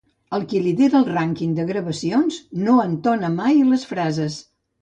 El 0.35 0.45
qui 0.53 0.61
lidera 0.67 0.97
el 1.01 1.05
rànquing 1.09 1.51
de 1.59 1.67
gravacions 1.73 2.39
no 2.65 2.79
entona 2.89 3.33
mai 3.43 3.63
les 3.75 3.89
frases 3.95 4.43